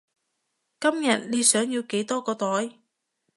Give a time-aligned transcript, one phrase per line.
[0.79, 2.79] 今日你想要幾多個袋？